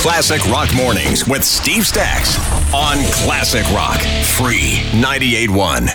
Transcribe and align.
Classic 0.00 0.42
Rock 0.46 0.74
Mornings 0.74 1.28
with 1.28 1.44
Steve 1.44 1.82
Stax 1.82 2.38
on 2.72 2.96
Classic 3.12 3.70
Rock, 3.70 4.00
free 4.24 4.78
98.1. 4.98 5.90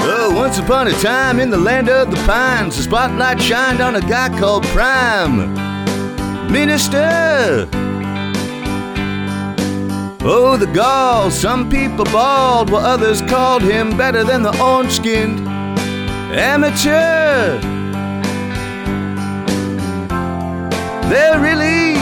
Oh, 0.00 0.32
once 0.34 0.58
upon 0.58 0.88
a 0.88 0.92
time 0.92 1.38
in 1.38 1.50
the 1.50 1.58
land 1.58 1.90
of 1.90 2.10
the 2.10 2.16
pines, 2.24 2.78
the 2.78 2.84
spotlight 2.84 3.38
shined 3.38 3.82
on 3.82 3.96
a 3.96 4.00
guy 4.00 4.30
called 4.40 4.64
Prime 4.68 5.52
Minister. 6.50 7.68
Oh, 10.26 10.56
the 10.56 10.66
gall, 10.66 11.30
some 11.30 11.68
people 11.68 12.06
bawled, 12.06 12.70
while 12.70 12.86
others 12.86 13.20
called 13.20 13.62
him 13.62 13.94
better 13.94 14.24
than 14.24 14.42
the 14.42 14.58
orange 14.58 14.92
skinned 14.92 15.46
amateur. 16.34 17.60
There 21.10 21.38
really 21.38 21.92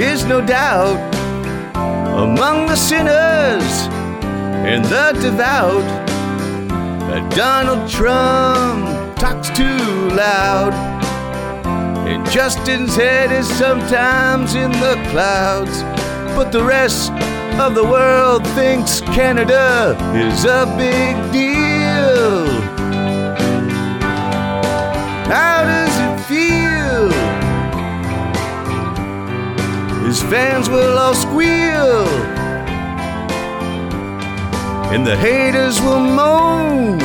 is 0.00 0.24
no 0.24 0.40
doubt 0.40 1.12
among 1.74 2.66
the 2.66 2.76
sinners 2.76 3.88
and 4.64 4.84
the 4.84 5.18
devout 5.20 5.82
that 7.10 7.28
Donald 7.34 7.90
Trump 7.90 9.16
talks 9.18 9.50
too 9.50 10.10
loud. 10.14 10.72
And 12.06 12.24
Justin's 12.30 12.94
head 12.94 13.32
is 13.32 13.48
sometimes 13.48 14.54
in 14.54 14.70
the 14.70 14.94
clouds, 15.10 15.82
but 16.34 16.50
the 16.50 16.62
rest 16.62 17.12
of 17.60 17.74
the 17.74 17.84
world 17.84 18.46
thinks 18.48 19.00
Canada 19.00 19.96
is 20.14 20.44
a 20.44 20.66
big 20.76 21.14
deal. 21.32 22.46
How 25.32 25.64
does 25.72 25.94
it 26.06 26.16
feel? 26.28 27.12
His 30.06 30.22
fans 30.22 30.68
will 30.68 30.98
all 30.98 31.14
squeal 31.14 32.34
and 34.94 35.04
the 35.04 35.16
haters 35.16 35.80
will 35.80 35.98
moan, 35.98 37.02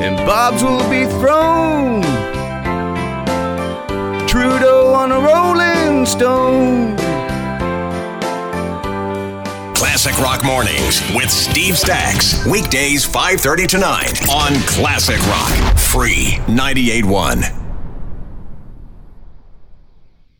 and 0.00 0.16
bobs 0.24 0.62
will 0.62 0.88
be 0.88 1.06
thrown. 1.18 2.01
Classic 9.76 10.18
Rock 10.18 10.44
Mornings 10.44 11.00
with 11.14 11.30
Steve 11.30 11.74
Stax. 11.74 12.44
Weekdays 12.50 13.06
5:30 13.06 13.68
to 13.68 13.78
9 13.78 14.06
on 14.28 14.54
Classic 14.66 15.20
Rock, 15.28 15.78
free 15.78 16.40
98.1. 16.48 17.61